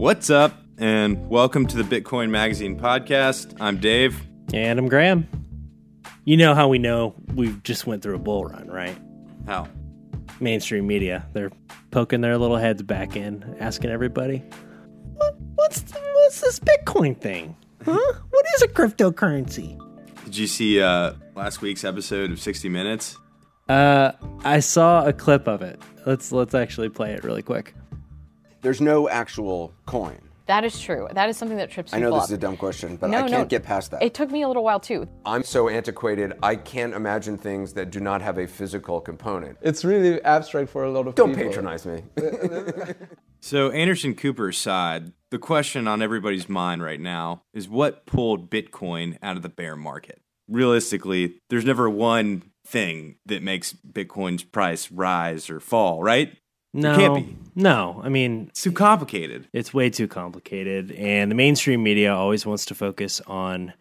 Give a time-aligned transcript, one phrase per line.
[0.00, 3.54] What's up, and welcome to the Bitcoin Magazine podcast.
[3.60, 4.18] I'm Dave.
[4.50, 5.28] And I'm Graham.
[6.24, 8.96] You know how we know we've just went through a bull run, right?
[9.44, 9.68] How?
[10.40, 11.50] Mainstream media, they're
[11.90, 14.38] poking their little heads back in, asking everybody,
[15.16, 17.54] what, what's, what's this Bitcoin thing?
[17.84, 18.14] Huh?
[18.30, 19.78] What is a cryptocurrency?
[20.24, 23.18] Did you see uh, last week's episode of 60 Minutes?
[23.68, 24.12] Uh,
[24.44, 25.78] I saw a clip of it.
[26.06, 27.74] Let's let's actually play it really quick.
[28.62, 30.18] There's no actual coin.
[30.46, 31.06] That is true.
[31.12, 32.30] That is something that trips I people know this up.
[32.30, 33.44] is a dumb question, but No, I can't no.
[33.44, 34.02] get past that.
[34.02, 35.06] It took me a little while too.
[35.24, 39.58] I'm so antiquated, I can't imagine things that do not have a physical component.
[39.62, 41.50] It's really abstract for a lot of Don't people.
[41.50, 42.02] patronize me.
[43.42, 49.16] So, Anderson Cooper's side, the question on everybody's mind right now is what pulled Bitcoin
[49.22, 50.20] out of the bear market?
[50.46, 56.36] Realistically, there's never one thing that makes Bitcoin's price rise or fall, right?
[56.72, 57.36] No, can't be.
[57.54, 58.00] no.
[58.04, 59.48] I mean, It's too complicated.
[59.52, 63.72] it's way too complicated, and the mainstream media always wants to focus on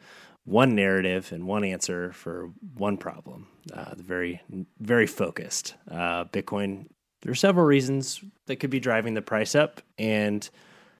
[0.46, 3.48] one narrative and one answer for one problem.
[3.72, 4.42] Uh, very,
[4.80, 5.76] very focused.
[5.90, 6.88] Uh, Bitcoin.
[7.22, 10.50] There are several reasons that could be driving the price up, and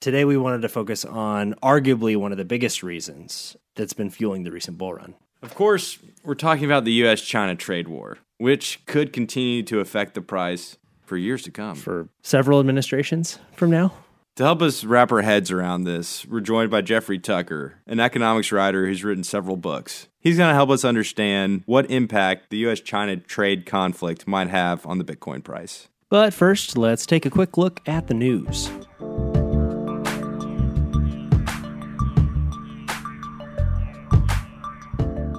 [0.02, 4.44] today we wanted to focus on arguably one of the biggest reasons that's been fueling
[4.44, 5.16] the recent bull run.
[5.42, 10.14] Of course, we're talking about the US China trade war, which could continue to affect
[10.14, 10.76] the price
[11.10, 11.76] for years to come.
[11.76, 13.92] For several administrations from now,
[14.36, 18.54] To help us wrap our heads around this, we're joined by Jeffrey Tucker, an economics
[18.54, 20.08] writer who's written several books.
[20.22, 24.86] He's going to help us understand what impact the US China trade conflict might have
[24.86, 25.90] on the Bitcoin price.
[26.08, 28.70] But first, let's take a quick look at the news.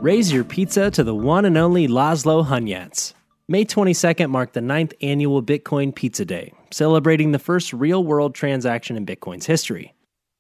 [0.03, 3.13] Raise your pizza to the one and only Laszlo Hanyecz.
[3.51, 8.97] May 22nd marked the ninth annual Bitcoin Pizza Day, celebrating the first real world transaction
[8.97, 9.93] in Bitcoin's history.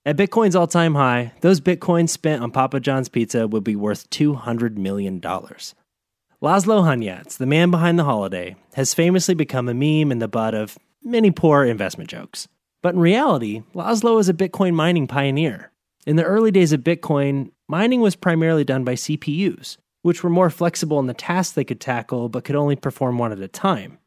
[0.06, 4.08] At Bitcoin's all time high, those Bitcoins spent on Papa John's pizza would be worth
[4.10, 5.20] $200 million.
[5.20, 5.58] Laszlo
[6.40, 10.78] Hanyecz, the man behind the holiday, has famously become a meme and the butt of
[11.02, 12.46] many poor investment jokes.
[12.80, 15.72] But in reality, Laszlo is a Bitcoin mining pioneer.
[16.06, 20.50] In the early days of Bitcoin, mining was primarily done by CPUs, which were more
[20.50, 23.98] flexible in the tasks they could tackle but could only perform one at a time.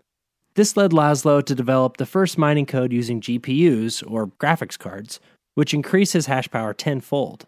[0.56, 5.20] This led Laszlo to develop the first mining code using GPUs, or graphics cards,
[5.56, 7.48] which increased his hash power tenfold.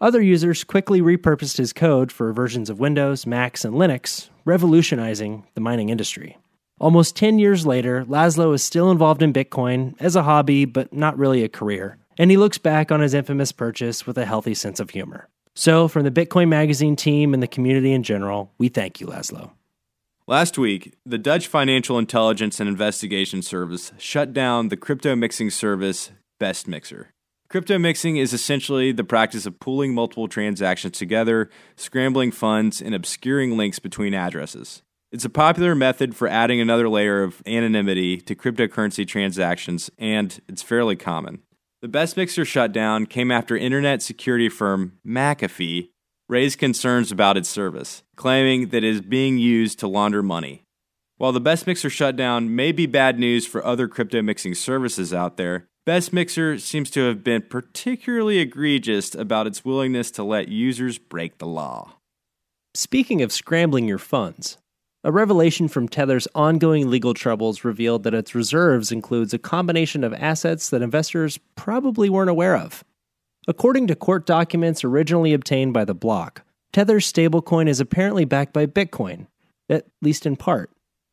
[0.00, 5.60] Other users quickly repurposed his code for versions of Windows, Macs, and Linux, revolutionizing the
[5.60, 6.36] mining industry.
[6.80, 11.16] Almost 10 years later, Laszlo is still involved in Bitcoin as a hobby, but not
[11.16, 14.80] really a career, and he looks back on his infamous purchase with a healthy sense
[14.80, 15.28] of humor.
[15.54, 19.50] So, from the Bitcoin Magazine team and the community in general, we thank you, Laszlo.
[20.26, 26.12] Last week, the Dutch Financial Intelligence and Investigation Service shut down the crypto mixing service
[26.38, 27.10] Best Mixer.
[27.50, 33.58] Crypto mixing is essentially the practice of pooling multiple transactions together, scrambling funds, and obscuring
[33.58, 34.82] links between addresses.
[35.10, 40.62] It's a popular method for adding another layer of anonymity to cryptocurrency transactions, and it's
[40.62, 41.42] fairly common.
[41.82, 45.88] The Best Mixer shutdown came after internet security firm McAfee
[46.28, 50.62] raised concerns about its service, claiming that it is being used to launder money.
[51.16, 55.36] While the Best Mixer shutdown may be bad news for other crypto mixing services out
[55.36, 60.98] there, Best Mixer seems to have been particularly egregious about its willingness to let users
[60.98, 61.96] break the law.
[62.74, 64.56] Speaking of scrambling your funds,
[65.04, 70.14] a revelation from Tether's ongoing legal troubles revealed that its reserves includes a combination of
[70.14, 72.84] assets that investors probably weren't aware of.
[73.48, 76.42] According to court documents originally obtained by the block,
[76.72, 79.26] Tether's stablecoin is apparently backed by Bitcoin,
[79.68, 80.70] at least in part.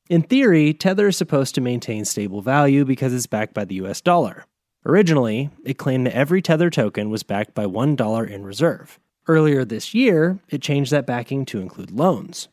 [0.10, 4.02] In theory, Tether is supposed to maintain stable value because it's backed by the US
[4.02, 4.46] dollar.
[4.86, 9.00] Originally, it claimed that every Tether token was backed by $1 in reserve.
[9.28, 12.48] Earlier this year, it changed that backing to include loans.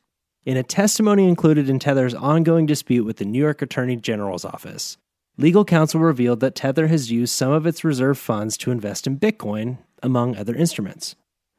[0.46, 4.96] In a testimony included in Tether's ongoing dispute with the New York Attorney General's office,
[5.36, 9.18] legal counsel revealed that Tether has used some of its reserve funds to invest in
[9.18, 11.16] Bitcoin, among other instruments.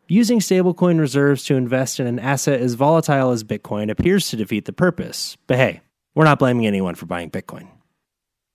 [0.07, 4.63] Using stablecoin reserves to invest in an asset as volatile as Bitcoin appears to defeat
[4.63, 5.81] the purpose, but hey,
[6.15, 7.67] we're not blaming anyone for buying Bitcoin.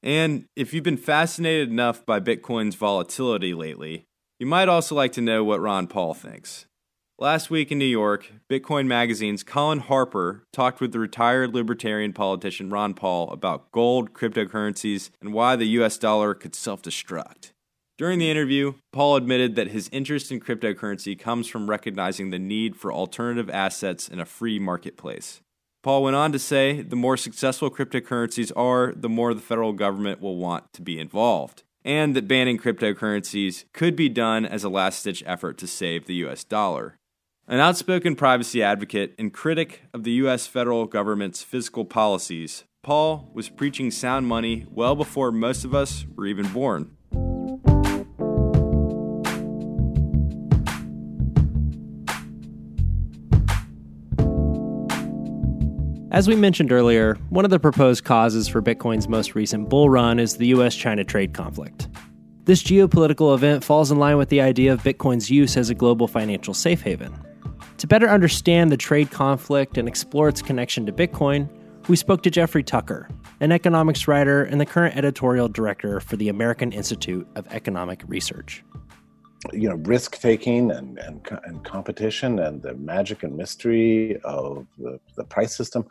[0.02, 4.06] And if you've been fascinated enough by Bitcoin's volatility lately,
[4.38, 6.64] you might also like to know what Ron Paul thinks.
[7.22, 12.68] Last week in New York, Bitcoin Magazine's Colin Harper talked with the retired libertarian politician
[12.68, 17.52] Ron Paul about gold, cryptocurrencies, and why the US dollar could self destruct.
[17.96, 22.74] During the interview, Paul admitted that his interest in cryptocurrency comes from recognizing the need
[22.74, 25.42] for alternative assets in a free marketplace.
[25.84, 30.20] Paul went on to say the more successful cryptocurrencies are, the more the federal government
[30.20, 31.62] will want to be involved.
[31.84, 36.14] and that banning cryptocurrencies could be done as a last ditch effort to save the
[36.14, 36.98] US dollar.
[37.48, 43.48] An outspoken privacy advocate and critic of the US federal government's fiscal policies, Paul was
[43.48, 46.92] preaching sound money well before most of us were even born.
[56.12, 60.20] As we mentioned earlier, one of the proposed causes for Bitcoin's most recent bull run
[60.20, 61.88] is the US China trade conflict.
[62.44, 66.06] This geopolitical event falls in line with the idea of Bitcoin's use as a global
[66.06, 67.12] financial safe haven.
[67.82, 71.48] To better understand the trade conflict and explore its connection to Bitcoin,
[71.88, 73.08] we spoke to Jeffrey Tucker,
[73.40, 78.62] an economics writer and the current editorial director for the American Institute of Economic Research.
[79.52, 85.00] You know risk taking and, and and competition and the magic and mystery of the,
[85.16, 85.84] the price system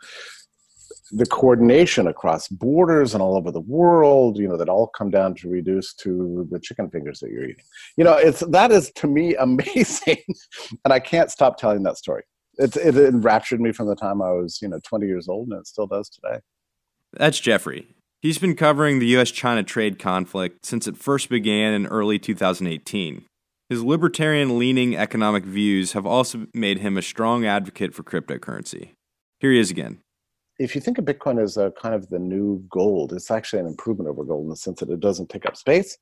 [1.12, 5.34] the coordination across borders and all over the world you know that all come down
[5.34, 7.64] to reduce to the chicken fingers that you're eating.
[7.96, 10.22] You know it's that is to me amazing
[10.84, 12.22] and i can't stop telling that story.
[12.58, 15.58] It, it enraptured me from the time i was you know 20 years old and
[15.58, 16.40] it still does today.
[17.12, 17.88] That's jeffrey.
[18.20, 23.24] He's been covering the us-china trade conflict since it first began in early 2018
[23.72, 28.90] his libertarian leaning economic views have also made him a strong advocate for cryptocurrency.
[29.40, 30.00] Here he is again.
[30.62, 33.66] If you think of Bitcoin as a kind of the new gold, it's actually an
[33.66, 35.98] improvement over gold in the sense that it doesn't take up space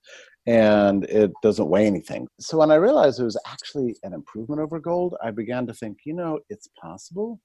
[0.47, 2.29] and it doesn't weigh anything.
[2.41, 6.01] So when I realized it was actually an improvement over gold, I began to think,
[6.05, 7.41] you know, it's possible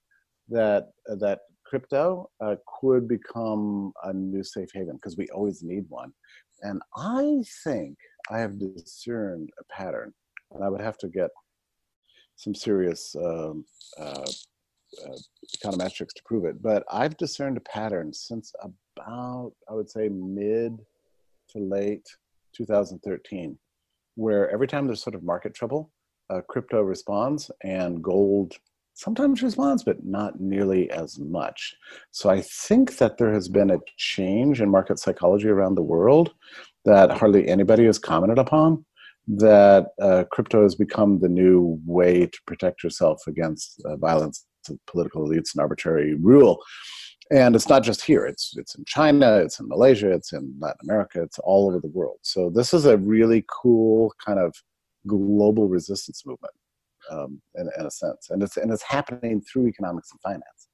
[0.50, 5.86] that uh, that crypto uh, could become a new safe haven because we always need
[5.88, 6.12] one.
[6.64, 7.98] And I think
[8.30, 10.14] I have discerned a pattern,
[10.52, 11.30] and I would have to get
[12.36, 13.64] some serious um,
[13.98, 14.26] uh,
[15.06, 15.18] uh,
[15.58, 16.62] econometrics to prove it.
[16.62, 20.80] But I've discerned a pattern since about, I would say, mid
[21.50, 22.08] to late
[22.56, 23.58] 2013,
[24.16, 25.92] where every time there's sort of market trouble,
[26.30, 28.58] uh, crypto responds and gold
[28.96, 31.76] sometimes responds, but not nearly as much.
[32.12, 36.34] So I think that there has been a change in market psychology around the world
[36.86, 38.86] that hardly anybody has commented upon.
[39.28, 44.46] That uh, crypto has become the new way to protect yourself against uh, violence
[44.88, 46.62] political elites and arbitrary rule.
[47.32, 48.26] And it's not just here.
[48.26, 51.88] It's it's in China, it's in Malaysia, it's in Latin America, it's all over the
[51.88, 52.20] world.
[52.22, 54.54] So this is a really cool kind of
[55.08, 56.54] global resistance movement
[57.12, 60.68] um, in, in a sense, and it's and it's happening through economics and finance.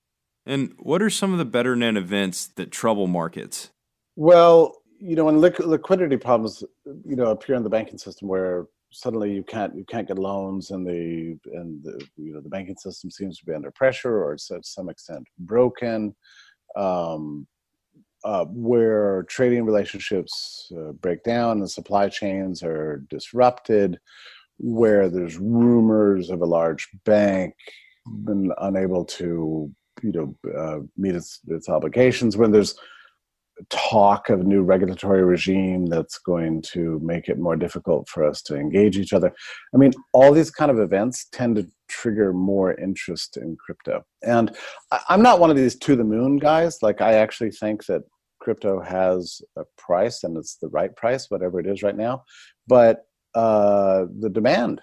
[0.46, 3.70] And what are some of the better known events that trouble markets?
[4.16, 9.34] Well, you know, when liquidity problems, you know, appear in the banking system where suddenly
[9.34, 13.10] you can't you can't get loans and the and the you know the banking system
[13.10, 16.14] seems to be under pressure or it's to some extent broken
[16.76, 17.48] um,
[18.24, 23.98] uh, where trading relationships uh, break down and supply chains are disrupted
[24.58, 27.56] where there's rumors of a large bank
[28.26, 29.72] been unable to
[30.04, 32.76] you know uh, meet its its obligations when there's
[33.70, 38.42] talk of a new regulatory regime that's going to make it more difficult for us
[38.44, 39.32] to engage each other.
[39.74, 44.04] I mean all these kind of events tend to trigger more interest in crypto.
[44.24, 44.56] And
[45.10, 46.82] i'm not one of these to the moon guys.
[46.82, 48.04] Like i actually think that
[48.40, 52.24] crypto has a price and it's the right price whatever it is right now.
[52.68, 54.82] But uh, the demand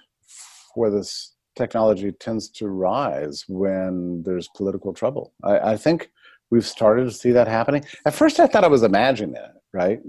[0.74, 5.34] for this technology tends to rise when there's political trouble.
[5.42, 6.10] I, I, think
[6.50, 7.84] we've started to see that happening.
[8.04, 10.00] At first, I thought I was imagining it, right?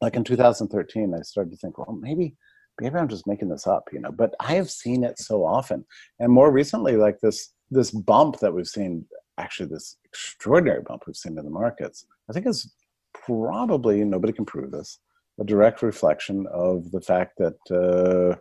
[0.00, 2.34] Like in 2013, I started to think, well, maybe,
[2.80, 4.12] maybe I'm just making this up, you know.
[4.12, 5.84] But I have seen it so often,
[6.20, 9.04] and more recently, like this this bump that we've seen,
[9.36, 12.06] actually this extraordinary bump we've seen in the markets.
[12.30, 12.72] I think is
[13.12, 15.00] probably nobody can prove this
[15.40, 18.36] a direct reflection of the fact that uh,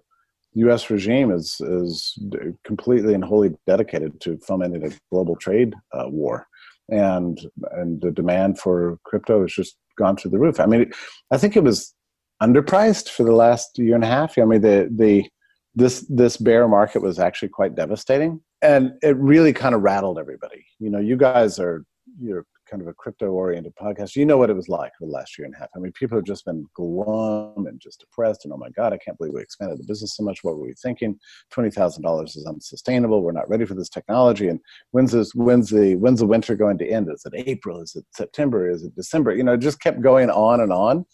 [0.54, 0.90] U.S.
[0.90, 2.18] regime is is
[2.64, 6.48] completely and wholly dedicated to fomenting a global trade uh, war,
[6.90, 7.40] and
[7.72, 10.60] and the demand for crypto has just gone through the roof.
[10.60, 10.92] I mean,
[11.32, 11.94] I think it was
[12.42, 14.38] underpriced for the last year and a half.
[14.38, 15.30] I mean, the the
[15.76, 20.66] this this bear market was actually quite devastating, and it really kind of rattled everybody.
[20.80, 21.84] You know, you guys are
[22.20, 25.12] you're kind of a crypto oriented podcast, you know what it was like for the
[25.12, 25.70] last year and a half.
[25.76, 28.98] I mean, people have just been glum and just depressed and oh my God, I
[28.98, 30.44] can't believe we expanded the business so much.
[30.44, 31.20] What were we thinking?
[31.52, 33.22] Twenty thousand dollars is unsustainable.
[33.22, 34.48] We're not ready for this technology.
[34.48, 34.60] And
[34.92, 37.10] when's this when's the when's the winter going to end?
[37.12, 37.82] Is it April?
[37.82, 38.70] Is it September?
[38.70, 39.36] Is it December?
[39.36, 41.06] You know, it just kept going on and on.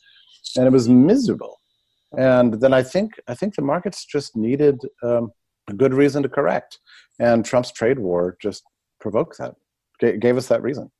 [0.57, 1.59] And it was miserable.
[2.17, 5.31] And then I think I think the markets just needed um,
[5.69, 6.79] a good reason to correct.
[7.19, 8.63] And Trump's trade war just
[8.99, 9.55] provoked that,
[10.19, 10.91] gave us that reason.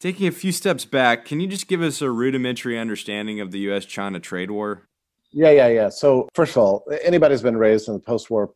[0.00, 3.58] Taking a few steps back, can you just give us a rudimentary understanding of the
[3.70, 4.88] US China trade war?
[5.30, 5.88] Yeah, yeah, yeah.
[5.90, 8.50] So first of all, anybody who's been raised in the post-war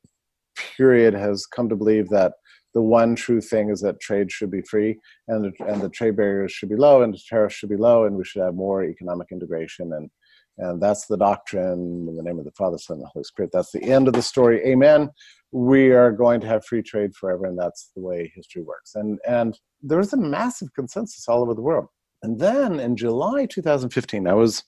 [0.77, 2.33] period has come to believe that
[2.73, 4.99] the one true thing is that trade should be free
[5.29, 8.05] and the, and the trade barriers should be low and the tariffs should be low
[8.05, 10.11] and we should have more economic integration and
[10.59, 13.51] and that's the doctrine in the name of the Father, Son, and the Holy Spirit.
[13.53, 14.65] That's the end of the story.
[14.65, 15.11] Amen.
[15.55, 18.97] We are going to have free trade forever, and that's the way history works.
[18.97, 21.87] And and there was a massive consensus all over the world.
[22.25, 24.65] And then in July 2015, I was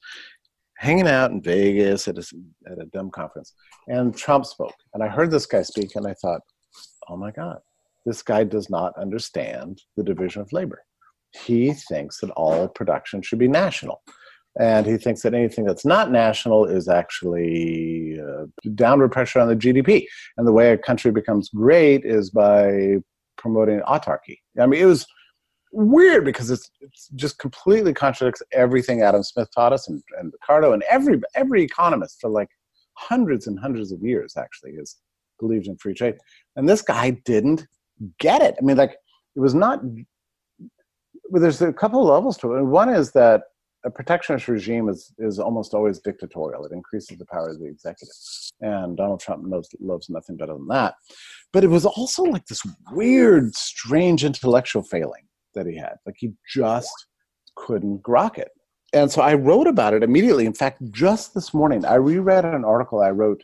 [0.78, 2.26] hanging out in Vegas at a,
[2.70, 3.52] at a dumb conference,
[3.88, 4.74] and Trump spoke.
[4.94, 6.42] And I heard this guy speak, and I thought,
[7.08, 7.58] oh my God,
[8.04, 10.82] this guy does not understand the division of labor.
[11.44, 14.00] He thinks that all production should be national.
[14.58, 19.56] And he thinks that anything that's not national is actually uh, downward pressure on the
[19.56, 20.06] GDP.
[20.36, 22.96] And the way a country becomes great is by
[23.36, 24.38] promoting autarky.
[24.58, 25.06] I mean, it was
[25.72, 30.72] weird because it's, it's just completely contradicts everything Adam Smith taught us and, and Ricardo
[30.72, 32.48] and every every economist for like
[32.94, 34.96] hundreds and hundreds of years actually has
[35.38, 36.16] believed in free trade.
[36.56, 37.66] And this guy didn't
[38.18, 38.56] get it.
[38.58, 38.96] I mean, like
[39.34, 39.80] it was not.
[41.30, 42.62] But there's a couple levels to it.
[42.62, 43.42] One is that
[43.84, 46.64] a protectionist regime is is almost always dictatorial.
[46.64, 48.14] It increases the power of the executive,
[48.60, 50.94] and Donald Trump knows loves nothing better than that.
[51.52, 55.94] But it was also like this weird, strange intellectual failing that he had.
[56.04, 57.06] Like he just
[57.56, 58.50] couldn't grok it.
[58.92, 60.46] And so I wrote about it immediately.
[60.46, 63.42] In fact, just this morning, I reread an article I wrote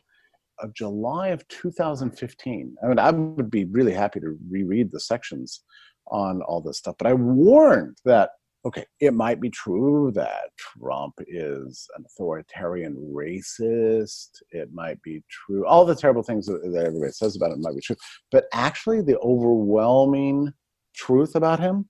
[0.61, 2.77] of July of 2015.
[2.83, 5.63] I mean, I would be really happy to reread the sections
[6.09, 8.31] on all this stuff, but I warned that
[8.65, 14.43] okay, it might be true that Trump is an authoritarian racist.
[14.51, 15.67] It might be true.
[15.67, 17.97] All the terrible things that everybody says about him might be true.
[18.31, 20.53] But actually, the overwhelming
[20.95, 21.89] truth about him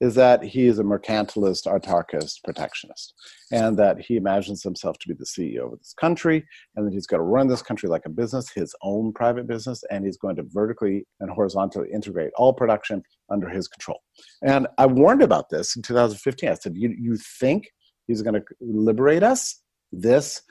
[0.00, 3.14] is that he is a mercantilist, autarkist, protectionist,
[3.50, 6.44] and that he imagines himself to be the CEO of this country,
[6.76, 9.82] and that he's going to run this country like a business, his own private business,
[9.90, 14.00] and he's going to vertically and horizontally integrate all production under his control.
[14.42, 16.48] And I warned about this in 2015.
[16.48, 17.68] I said, "You, you think
[18.06, 19.62] he's going to liberate us?
[19.90, 20.42] This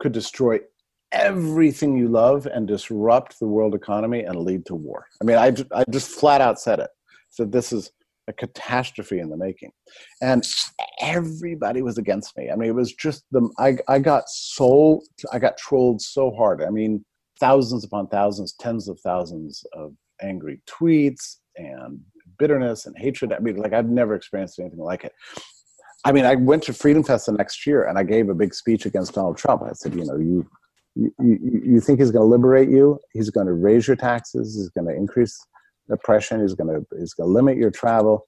[0.00, 0.60] could destroy
[1.10, 5.52] everything you love and disrupt the world economy and lead to war." I mean, I,
[5.74, 6.90] I just flat out said it.
[7.30, 7.90] So this is
[8.28, 9.72] a catastrophe in the making.
[10.20, 10.46] And
[11.00, 12.50] everybody was against me.
[12.50, 15.00] I mean it was just the i, I got so
[15.32, 16.62] i got trolled so hard.
[16.62, 17.04] I mean
[17.40, 22.00] thousands upon thousands tens of thousands of angry tweets and
[22.38, 23.32] bitterness and hatred.
[23.32, 25.12] I mean like i've never experienced anything like it.
[26.04, 28.54] I mean i went to freedom fest the next year and i gave a big
[28.54, 29.62] speech against donald trump.
[29.62, 30.46] I said you know you
[30.94, 33.00] you, you think he's going to liberate you?
[33.14, 34.54] He's going to raise your taxes.
[34.54, 35.40] He's going to increase
[35.92, 36.40] oppression.
[36.40, 38.26] is going to he's going to limit your travel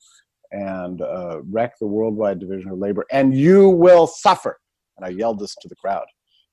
[0.53, 4.59] and uh, wreck the worldwide division of labor, and you will suffer.
[4.97, 6.07] And I yelled this to the crowd,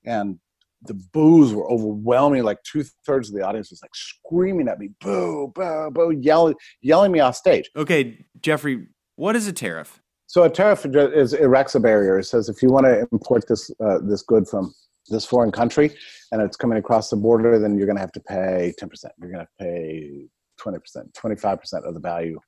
[0.06, 0.40] and
[0.84, 2.44] the boos were overwhelming.
[2.44, 6.56] Like two thirds of the audience was like screaming at me, "Boo, boo, boo!" yelling,
[6.82, 7.70] yelling me off stage.
[7.76, 10.02] Okay, Jeffrey, what is a tariff?
[10.26, 12.18] So a tariff is erects a barrier.
[12.18, 14.74] It says if you want to import this uh, this good from
[15.10, 15.92] this foreign country
[16.32, 19.14] and it's coming across the border, then you're going to have to pay ten percent.
[19.20, 20.28] You're going to pay
[20.64, 20.80] 20%,
[21.14, 22.40] 25% of the value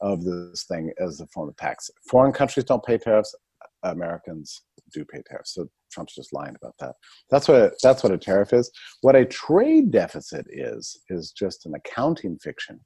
[0.00, 1.90] of this thing as a form of tax.
[2.08, 3.34] Foreign countries don't pay tariffs.
[3.82, 5.54] Americans do pay tariffs.
[5.54, 6.94] So Trump's just lying about that.
[7.30, 8.70] That's what that's what a tariff is.
[9.00, 12.80] What a trade deficit is is just an accounting fiction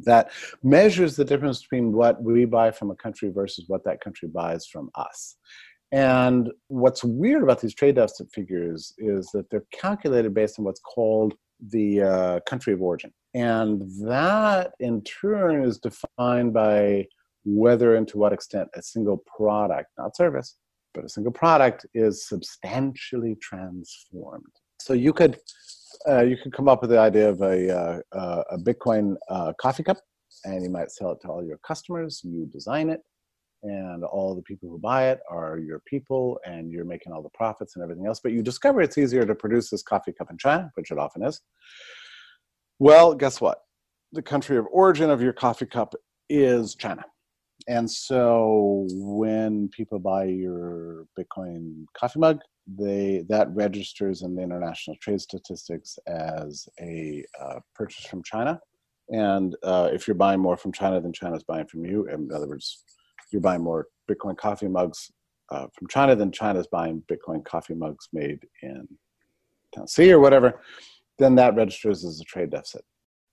[0.00, 0.30] that
[0.62, 4.66] measures the difference between what we buy from a country versus what that country buys
[4.66, 5.36] from us.
[5.92, 10.80] And what's weird about these trade deficit figures is that they're calculated based on what's
[10.80, 13.12] called the uh, country of origin.
[13.34, 17.06] And that in turn is defined by
[17.44, 20.56] whether and to what extent a single product, not service,
[20.94, 24.44] but a single product is substantially transformed.
[24.80, 25.38] So you could
[26.08, 29.82] uh, you could come up with the idea of a, uh, a Bitcoin uh, coffee
[29.82, 29.98] cup,
[30.44, 32.20] and you might sell it to all your customers.
[32.22, 33.00] You design it,
[33.62, 37.30] and all the people who buy it are your people and you're making all the
[37.30, 40.38] profits and everything else but you discover it's easier to produce this coffee cup in
[40.38, 41.40] china which it often is.
[42.78, 43.62] Well guess what?
[44.12, 45.94] The country of origin of your coffee cup
[46.28, 47.04] is china.
[47.68, 54.96] And so when people buy your bitcoin coffee mug they that registers in the international
[55.00, 58.60] trade statistics as a uh, purchase from china.
[59.08, 62.48] And uh, if you're buying more from china than china's buying from you in other
[62.48, 62.84] words
[63.30, 65.10] you're buying more Bitcoin coffee mugs
[65.50, 68.86] uh, from China than China's buying Bitcoin coffee mugs made in
[69.72, 70.60] Tennessee or whatever,
[71.18, 72.84] then that registers as a trade deficit.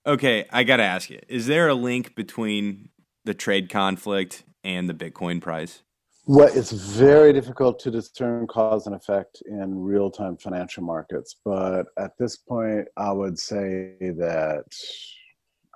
[0.06, 2.90] Okay, I got to ask you is there a link between
[3.24, 5.82] the trade conflict and the Bitcoin price?
[6.26, 11.36] Well, it's very difficult to discern cause and effect in real time financial markets.
[11.44, 14.64] But at this point, I would say that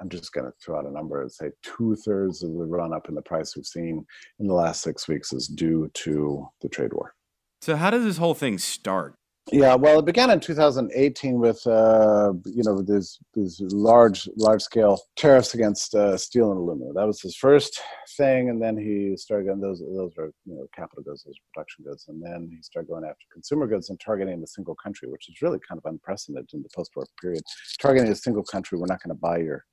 [0.00, 2.92] I'm just going to throw out a number and say two thirds of the run
[2.92, 4.04] up in the price we've seen
[4.38, 7.14] in the last six weeks is due to the trade war.
[7.62, 9.18] So, how does this whole thing start?
[9.50, 15.00] Yeah, well, it began in 2018 with uh, you know these these large large scale
[15.16, 16.94] tariffs against uh, steel and aluminum.
[16.94, 17.80] That was his first
[18.16, 21.48] thing, and then he started going those those are you know capital goods, those are
[21.54, 25.08] production goods, and then he started going after consumer goods and targeting a single country,
[25.08, 27.42] which is really kind of unprecedented in the post-war period.
[27.80, 29.64] Targeting a single country, we're not going to buy your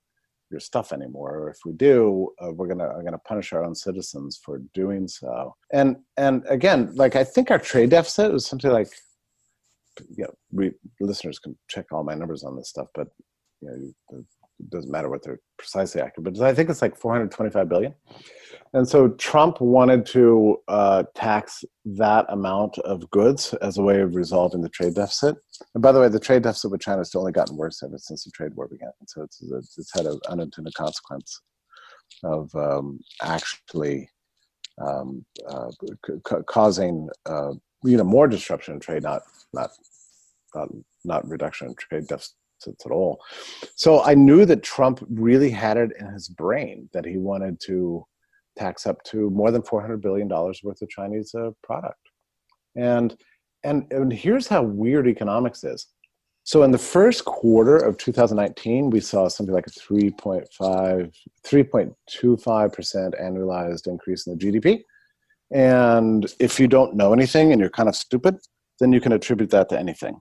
[0.51, 3.75] your stuff anymore or if we do uh, we're gonna are gonna punish our own
[3.75, 5.55] citizens for doing so.
[5.73, 8.89] And and again like i think our trade deficit was something like
[10.15, 13.07] you know, listeners can check all my numbers on this stuff, but
[13.61, 14.23] you know,
[14.59, 16.33] it doesn't matter what they're precisely accurate.
[16.33, 17.93] But I think it's like 425 billion.
[18.73, 24.15] And so Trump wanted to uh, tax that amount of goods as a way of
[24.15, 25.37] resolving the trade deficit.
[25.73, 28.23] And by the way, the trade deficit with China has only gotten worse ever since
[28.23, 28.91] the trade war began.
[29.07, 29.41] So it's,
[29.77, 31.41] it's had an unintended consequence
[32.23, 34.09] of um, actually
[34.85, 35.71] um, uh,
[36.05, 39.21] c- causing uh, you know more disruption in trade, not
[39.53, 39.69] not
[40.53, 40.69] not
[41.05, 42.35] not reduction in trade deficits
[42.67, 43.19] at all.
[43.75, 48.05] So I knew that Trump really had it in his brain that he wanted to
[48.57, 51.99] tax up to more than 400 billion dollars worth of Chinese uh, product,
[52.75, 53.15] and
[53.63, 55.87] and and here's how weird economics is.
[56.43, 60.45] So in the first quarter of 2019, we saw something like a 3.5,
[61.43, 64.83] 3.25% annualized increase in the GDP.
[65.51, 68.37] And if you don't know anything and you're kind of stupid,
[68.79, 70.19] then you can attribute that to anything.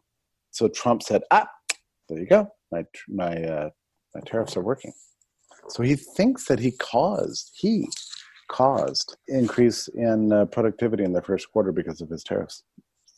[0.50, 1.46] So Trump said, ah,
[2.08, 2.48] there you go.
[2.70, 3.70] My, my, uh,
[4.14, 4.92] my tariffs are working.
[5.68, 7.88] So he thinks that he caused, he
[8.48, 12.62] caused increase in uh, productivity in the first quarter because of his tariffs.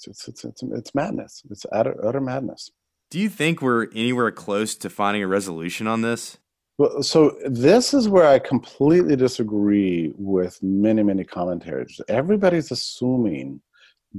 [0.07, 1.43] It's, it's, it's, it's madness.
[1.51, 2.71] It's utter, utter madness.
[3.11, 6.39] Do you think we're anywhere close to finding a resolution on this?
[6.79, 12.01] Well, so this is where I completely disagree with many, many commentators.
[12.09, 13.61] Everybody's assuming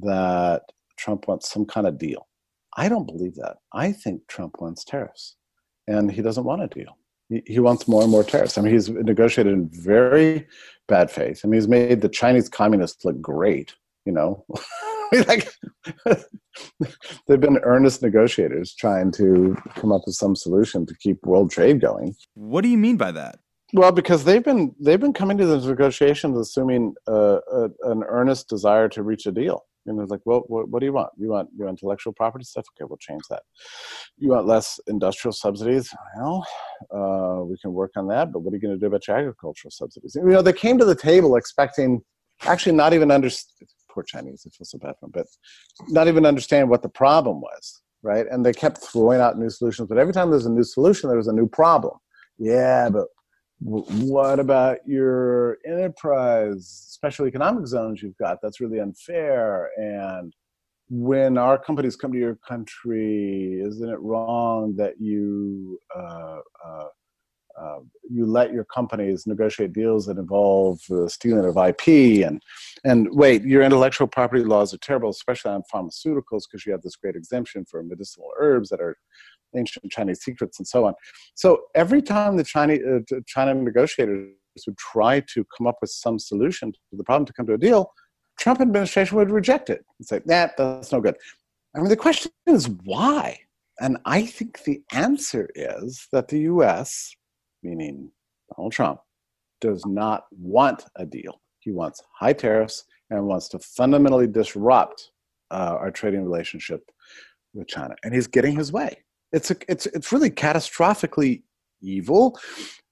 [0.02, 0.64] that
[0.98, 2.28] Trump wants some kind of deal.
[2.78, 3.58] I don't believe that.
[3.74, 5.36] I think Trump wants tariffs,
[5.88, 6.98] and he doesn't want a deal.
[7.28, 8.58] He, he wants more and more tariffs.
[8.58, 10.48] I mean, he's negotiated in very
[10.88, 11.42] bad faith.
[11.44, 13.76] I mean, he's made the Chinese communists look great.
[14.06, 14.46] You know,
[15.28, 15.50] like
[17.28, 21.82] they've been earnest negotiators trying to come up with some solution to keep world trade
[21.82, 22.16] going.
[22.36, 23.40] What do you mean by that?
[23.74, 28.48] Well, because they've been they've been coming to those negotiations assuming uh, a, an earnest
[28.48, 29.66] desire to reach a deal.
[29.88, 31.10] And it's like, well, what, what, do you want?
[31.18, 32.66] You want your intellectual property stuff?
[32.74, 33.44] Okay, we'll change that.
[34.18, 35.94] You want less industrial subsidies?
[36.18, 36.46] Well,
[36.94, 38.32] uh, we can work on that.
[38.32, 40.16] But what are you going to do about your agricultural subsidies?
[40.16, 42.02] You know, they came to the table expecting,
[42.44, 43.70] actually, not even understand.
[43.90, 45.26] Poor Chinese, I feel so bad for them, but
[45.88, 48.28] not even understand what the problem was, right?
[48.30, 49.88] And they kept throwing out new solutions.
[49.88, 51.98] But every time there's a new solution, there was a new problem.
[52.38, 53.08] Yeah, but
[53.60, 58.40] what about your enterprise special economic zones you've got?
[58.42, 60.34] That's really unfair and
[60.90, 66.88] when our companies come to your country isn't it wrong that you uh, uh,
[67.60, 72.42] uh, you let your companies negotiate deals that involve the stealing of IP and
[72.84, 76.96] and wait, your intellectual property laws are terrible, especially on pharmaceuticals, because you have this
[76.96, 78.96] great exemption for medicinal herbs that are
[79.56, 80.94] ancient Chinese secrets and so on.
[81.36, 84.34] So every time the China, uh, China negotiators
[84.66, 87.58] would try to come up with some solution to the problem to come to a
[87.58, 87.92] deal,
[88.40, 91.16] Trump administration would reject it and say, nah, that's no good.
[91.76, 93.40] I mean, the question is why?
[93.80, 97.16] And I think the answer is that the US,
[97.62, 98.12] meaning
[98.56, 99.00] Donald Trump,
[99.62, 101.42] does not want a deal.
[101.60, 105.12] He wants high tariffs and wants to fundamentally disrupt
[105.52, 106.82] uh, our trading relationship
[107.54, 107.96] with China.
[108.04, 108.98] And he's getting his way
[109.32, 111.44] it's a, it's it's really catastrophically
[111.82, 112.40] evil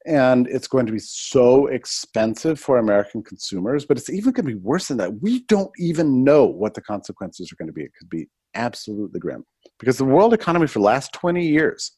[0.06, 3.86] and it's going to be so expensive for American consumers.
[3.86, 5.21] But it's even going to be worse than that.
[5.21, 7.84] We don't even know what the consequences are going to be.
[7.84, 9.43] It could be absolutely grim
[9.80, 11.91] because the world economy for the last 20 years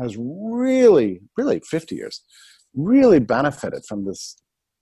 [0.00, 2.22] has really, really 50 years,
[2.74, 4.36] really benefited from this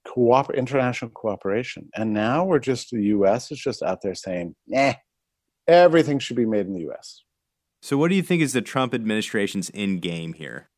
[0.07, 1.89] cooper- international cooperation.
[1.97, 4.95] And now we're just, the US is just out there saying, eh,
[5.67, 7.25] everything should be made in the US.
[7.85, 10.71] So, what do you think is the Trump administration's end game here?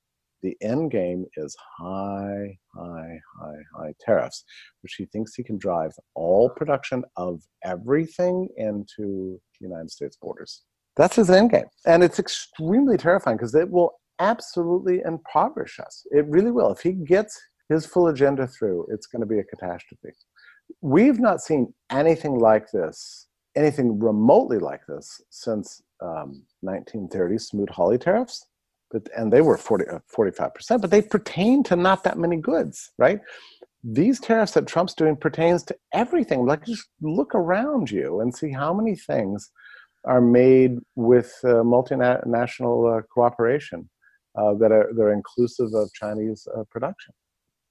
[0.42, 4.42] The end game is high, high, high, high tariffs,
[4.82, 10.62] which he thinks he can drive all production of everything into the United States borders.
[10.96, 11.66] That's his end game.
[11.84, 16.06] And it's extremely terrifying because it will absolutely impoverish us.
[16.10, 16.72] It really will.
[16.72, 17.38] If he gets
[17.68, 20.16] his full agenda through, it's going to be a catastrophe.
[20.80, 28.46] We've not seen anything like this, anything remotely like this since um, 1930 Smoot-Hawley tariffs.
[28.90, 32.92] But, and they were 40, uh, 45%, but they pertain to not that many goods,
[32.98, 33.20] right?
[33.82, 36.46] These tariffs that Trump's doing pertains to everything.
[36.46, 39.50] Like just look around you and see how many things
[40.04, 43.88] are made with uh, multinational uh, cooperation
[44.36, 47.14] uh, that are they're inclusive of Chinese uh, production.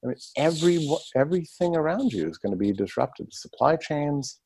[0.04, 3.34] I mean, every everything around you is going to be disrupted.
[3.34, 4.40] Supply chains,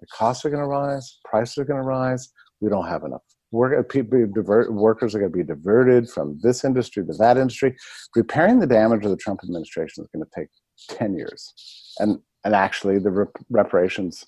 [0.00, 2.30] the costs are going to rise, prices are going to rise.
[2.60, 3.78] We don't have enough work.
[3.78, 7.76] Uh, People divert, workers are going to be diverted from this industry to that industry.
[8.14, 10.48] Repairing the damage of the Trump administration is going to take
[10.88, 11.52] ten years,
[11.98, 14.24] and and actually the rep- reparations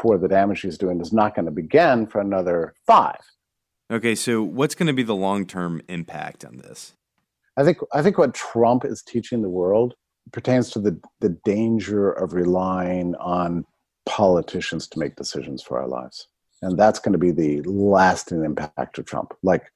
[0.00, 3.20] for the damage he's doing is not going to begin for another five.
[3.90, 6.94] Okay, so what's going to be the long term impact on this?
[7.56, 9.94] I think I think what Trump is teaching the world
[10.32, 13.64] pertains to the, the danger of relying on
[14.04, 16.28] politicians to make decisions for our lives.
[16.62, 19.34] And that's going to be the lasting impact of Trump.
[19.42, 19.70] Like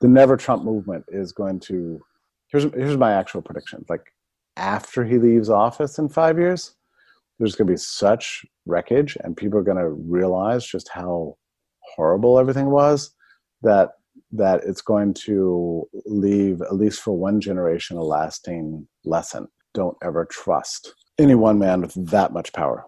[0.00, 2.00] the Never Trump movement is going to
[2.48, 3.84] here's here's my actual prediction.
[3.88, 4.12] Like
[4.56, 6.74] after he leaves office in five years,
[7.38, 11.36] there's going to be such wreckage, and people are going to realize just how
[11.94, 13.14] horrible everything was
[13.62, 13.92] that
[14.32, 20.24] that it's going to leave at least for one generation a lasting lesson don't ever
[20.24, 22.84] trust any one man with that much power.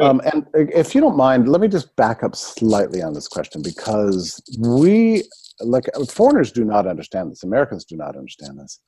[0.00, 3.62] Um, and if you don't mind, let me just back up slightly on this question
[3.62, 5.24] because we,
[5.60, 7.44] like foreigners, do not understand this.
[7.44, 8.80] Americans do not understand this.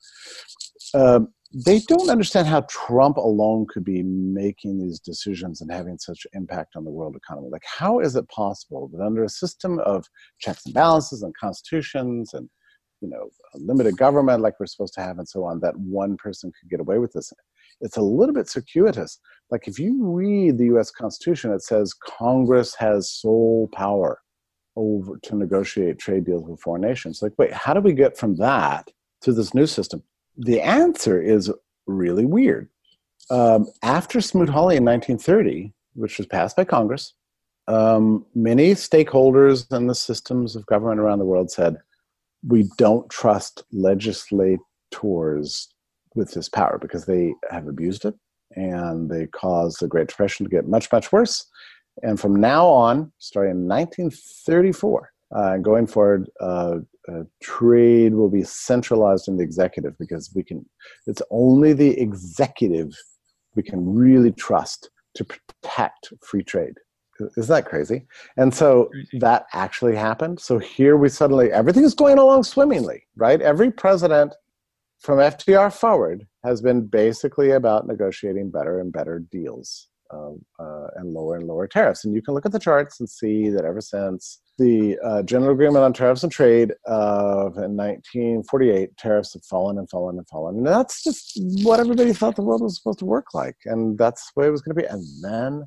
[0.93, 1.21] Uh,
[1.53, 6.75] they don't understand how Trump alone could be making these decisions and having such impact
[6.77, 7.49] on the world economy.
[7.51, 10.05] Like, how is it possible that under a system of
[10.39, 12.49] checks and balances and constitutions and
[13.01, 16.51] you know limited government like we're supposed to have and so on that one person
[16.59, 17.33] could get away with this
[17.81, 19.19] it's a little bit circuitous
[19.51, 24.21] like if you read the us constitution it says congress has sole power
[24.75, 27.21] over to negotiate trade deals with foreign nations.
[27.21, 28.89] Like wait how do we get from that
[29.21, 30.03] to this new system?
[30.37, 31.51] The answer is
[31.85, 32.69] really weird.
[33.29, 37.13] Um, after smoot-hawley in 1930 which was passed by congress
[37.67, 41.77] um, many stakeholders in the systems of government around the world said
[42.45, 45.69] we don't trust legislators
[46.15, 48.15] with this power because they have abused it
[48.55, 51.47] and they caused the Great Depression to get much, much worse.
[52.03, 56.77] And from now on, starting in 1934, uh, going forward, uh,
[57.11, 60.65] uh, trade will be centralized in the executive because we can.
[61.07, 62.93] It's only the executive
[63.55, 66.75] we can really trust to protect free trade.
[67.37, 68.05] Is that crazy?
[68.37, 70.39] And so that actually happened.
[70.39, 73.41] So here we suddenly, everything is going along swimmingly, right?
[73.41, 74.33] Every president
[75.01, 81.11] from FDR forward has been basically about negotiating better and better deals uh, uh, and
[81.13, 82.05] lower and lower tariffs.
[82.05, 85.53] And you can look at the charts and see that ever since the uh, General
[85.53, 90.57] Agreement on Tariffs and Trade of 1948, tariffs have fallen and fallen and fallen.
[90.57, 93.57] And that's just what everybody thought the world was supposed to work like.
[93.65, 94.87] And that's the way it was going to be.
[94.87, 95.63] And then,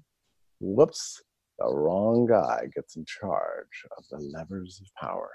[0.61, 1.20] whoops,
[1.59, 5.31] the wrong guy gets in charge of the levers of power,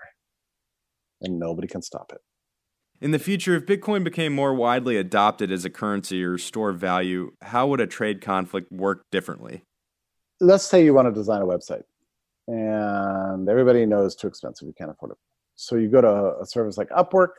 [1.21, 2.21] and nobody can stop it.
[3.01, 6.79] In the future, if Bitcoin became more widely adopted as a currency or store of
[6.79, 9.63] value, how would a trade conflict work differently?
[10.41, 11.83] Let's say you want to design a website,
[12.47, 15.17] and everybody knows it's too expensive, you can't afford it.
[15.55, 17.33] So you go to a service like Upwork,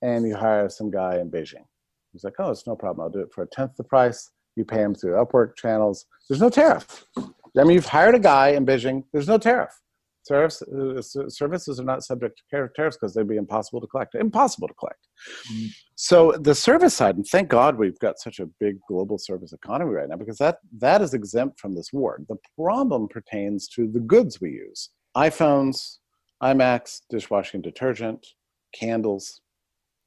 [0.00, 1.64] and you hire some guy in Beijing.
[2.12, 3.04] He's like, "Oh, it's no problem.
[3.04, 6.06] I'll do it for a tenth the price." You pay him through Upwork channels.
[6.28, 7.06] There's no tariff.
[7.16, 9.04] I mean, you've hired a guy in Beijing.
[9.12, 9.78] There's no tariff.
[10.26, 14.14] Tariffs, uh, services are not subject to tariffs because they'd be impossible to collect.
[14.14, 15.06] Impossible to collect.
[15.50, 15.66] Mm-hmm.
[15.96, 19.92] So the service side, and thank God we've got such a big global service economy
[19.92, 22.20] right now because that that is exempt from this war.
[22.28, 25.98] The problem pertains to the goods we use: iPhones,
[26.42, 28.26] iMacs, dishwashing detergent,
[28.74, 29.40] candles,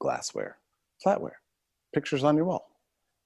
[0.00, 0.58] glassware,
[1.04, 1.38] flatware,
[1.94, 2.66] pictures on your wall.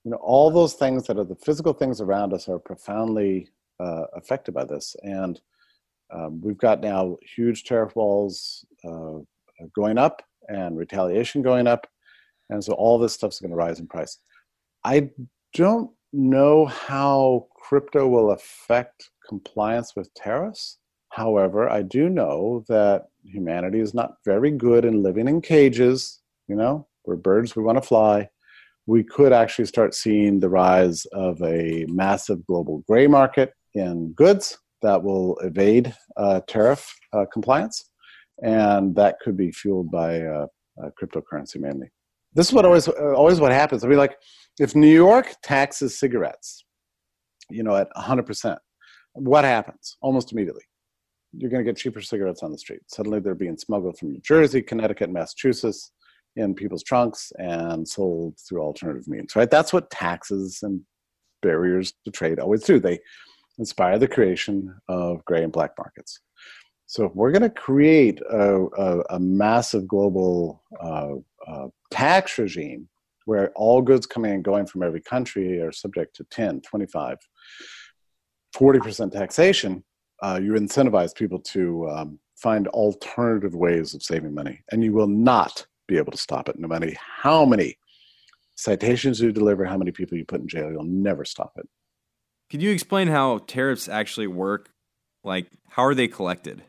[0.05, 3.48] You know, all those things that are the physical things around us are profoundly
[3.79, 4.96] uh, affected by this.
[5.03, 5.40] And
[6.12, 9.18] um, we've got now huge tariff walls uh,
[9.74, 11.86] going up and retaliation going up.
[12.48, 14.18] And so all this stuff's going to rise in price.
[14.84, 15.10] I
[15.54, 20.78] don't know how crypto will affect compliance with tariffs.
[21.10, 26.20] However, I do know that humanity is not very good in living in cages.
[26.48, 28.28] You know, we're birds, we want to fly.
[28.86, 34.58] We could actually start seeing the rise of a massive global gray market in goods
[34.82, 37.90] that will evade uh, tariff uh, compliance,
[38.42, 40.46] and that could be fueled by uh,
[41.00, 41.90] cryptocurrency mainly.
[42.34, 43.84] This is what always always what happens.
[43.84, 44.16] I mean, like
[44.58, 46.64] if New York taxes cigarettes,
[47.50, 48.56] you know, at 100%,
[49.14, 50.62] what happens almost immediately?
[51.32, 52.80] You're going to get cheaper cigarettes on the street.
[52.88, 55.92] Suddenly they're being smuggled from New Jersey, Connecticut, Massachusetts
[56.36, 59.50] in people's trunks and sold through alternative means, right?
[59.50, 60.80] That's what taxes and
[61.42, 62.78] barriers to trade always do.
[62.78, 62.98] They
[63.60, 66.20] inspire the creation of gray and black markets.
[66.86, 71.12] So if we're going to create a, a, a massive global uh,
[71.46, 72.88] uh, tax regime
[73.26, 77.18] where all goods coming and going from every country are subject to 10, 25,
[78.56, 79.84] 40% taxation,
[80.22, 84.64] uh, you incentivize people to um, find alternative ways of saving money.
[84.72, 87.76] And you will not be able to stop it, no matter how many
[88.56, 91.68] citations you deliver, how many people you put in jail, you'll never stop it.
[92.50, 94.70] Could you explain how tariffs actually work?
[95.22, 96.64] Like, how are they collected?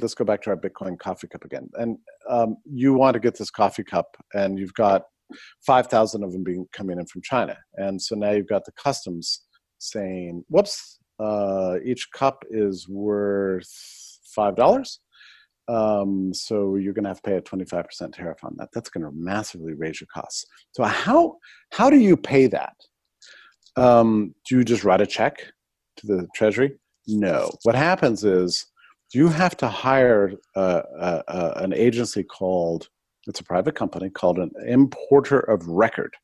[0.00, 1.68] Let's go back to our Bitcoin coffee cup again.
[1.74, 5.02] And um, you want to get this coffee cup, and you've got
[5.66, 7.56] 5,000 of them being coming in from China.
[7.74, 9.42] And so now you've got the customs
[9.78, 13.68] saying, whoops, uh, each cup is worth
[14.38, 14.98] $5.
[15.66, 18.68] Um, so you're going to have to pay a 25% tariff on that.
[18.72, 20.44] That's going to massively raise your costs.
[20.72, 21.38] So how,
[21.72, 22.74] how do you pay that?
[23.76, 25.38] Um, do you just write a check
[25.96, 26.78] to the Treasury?
[27.06, 27.50] No.
[27.64, 28.66] What happens is
[29.12, 32.88] you have to hire uh, uh, an agency called
[33.26, 36.14] it's a private company called an importer of record.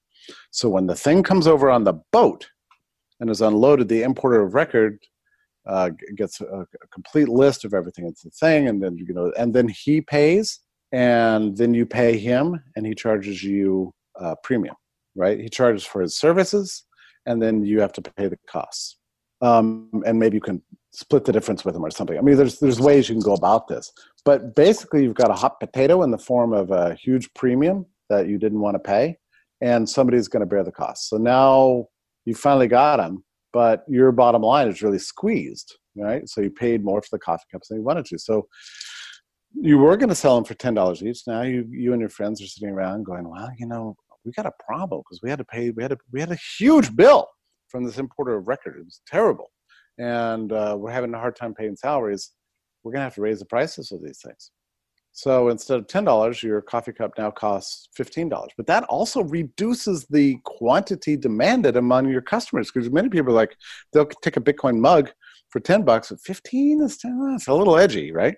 [0.51, 2.47] So when the thing comes over on the boat
[3.21, 4.99] and is unloaded, the importer of record
[5.67, 9.33] uh, gets a, a, complete list of everything it's the thing, and then you know,
[9.39, 10.61] and then he pays,
[10.93, 14.75] and then you pay him, and he charges you uh, premium,
[15.15, 15.39] right?
[15.39, 16.85] He charges for his services,
[17.27, 18.99] and then you have to pay the costs,
[19.43, 22.19] um, and maybe you can split the difference with them or something.
[22.19, 23.93] I mean, there's there's ways you can go about this,
[24.25, 28.29] but basically, you've got a hot potato in the form of a huge premium that
[28.29, 29.17] you didn't want to pay,
[29.61, 31.09] and somebody's going to bear the cost.
[31.09, 31.87] So now
[32.25, 36.29] you finally got them, but your bottom line is really squeezed, right?
[36.29, 38.19] So you paid more for the coffee cups than you wanted to.
[38.19, 38.47] So
[39.55, 41.23] you were going to sell them for ten dollars each.
[41.27, 44.47] Now you you and your friends are sitting around going, "Well, you know, we got
[44.47, 45.71] a problem because we had to pay.
[45.71, 47.29] We had a we had a huge bill
[47.69, 48.77] from this importer of record.
[48.79, 49.51] It was terrible."
[50.01, 52.31] and uh, we're having a hard time paying salaries,
[52.83, 54.51] we're going to have to raise the prices of these things.
[55.13, 58.31] So instead of $10, your coffee cup now costs $15.
[58.57, 63.55] But that also reduces the quantity demanded among your customers because many people are like,
[63.93, 65.11] they'll take a Bitcoin mug
[65.51, 68.37] for 10 bucks, but 15 is 10, it's a little edgy, right?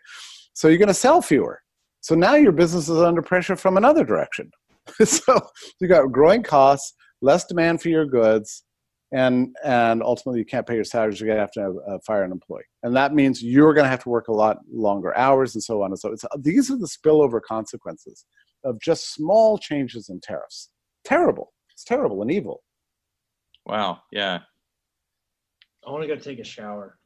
[0.55, 1.61] So you're going to sell fewer.
[2.01, 4.51] So now your business is under pressure from another direction.
[5.05, 5.41] so
[5.81, 8.65] you got growing costs, less demand for your goods,
[9.13, 12.25] and and ultimately you can't pay your salaries you're going to have to uh, fire
[12.25, 12.63] an employee.
[12.83, 15.83] And that means you're going to have to work a lot longer hours and so
[15.83, 18.25] on and so it's, these are the spillover consequences
[18.65, 20.71] of just small changes in tariffs.
[21.05, 21.53] Terrible.
[21.73, 22.63] It's terrible and evil.
[23.67, 24.41] Wow yeah.
[25.87, 26.99] I want to go take a shower.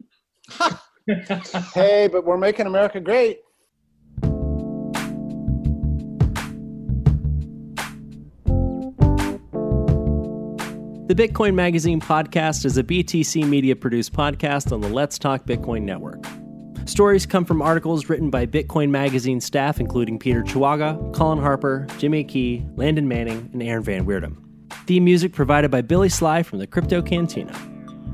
[1.73, 3.39] Hey but we're making america great
[11.07, 15.83] The Bitcoin Magazine podcast is a BTC Media produced podcast on the Let's Talk Bitcoin
[15.83, 16.27] network.
[16.85, 22.25] Stories come from articles written by Bitcoin Magazine staff, including Peter Chawaga, Colin Harper, Jimmy
[22.25, 24.37] Key, Landon Manning, and Aaron Van Wirdum.
[24.89, 27.53] Theme music provided by Billy Sly from the Crypto Cantina.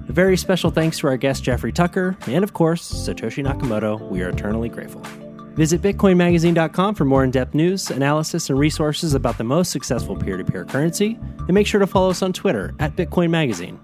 [0.07, 4.07] A very special thanks to our guest Jeffrey Tucker, and of course, Satoshi Nakamoto.
[4.11, 5.01] We are eternally grateful.
[5.55, 10.37] Visit BitcoinMagazine.com for more in depth news, analysis, and resources about the most successful peer
[10.37, 13.79] to peer currency, and make sure to follow us on Twitter at Bitcoin Magazine.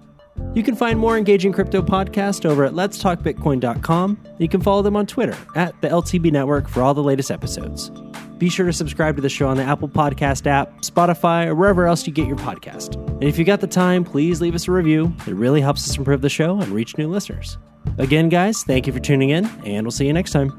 [0.54, 4.18] You can find more engaging crypto podcasts over at letstalkbitcoin.com.
[4.38, 7.90] You can follow them on Twitter at the LTB Network for all the latest episodes.
[8.38, 11.86] Be sure to subscribe to the show on the Apple Podcast app, Spotify, or wherever
[11.86, 12.94] else you get your podcast.
[12.94, 15.12] And if you got the time, please leave us a review.
[15.26, 17.58] It really helps us improve the show and reach new listeners.
[17.98, 20.52] Again, guys, thank you for tuning in, and we'll see you next time.